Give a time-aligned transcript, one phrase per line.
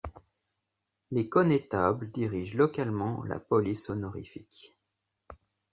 [1.11, 4.75] Les connétables dirigent localement la police honorifique.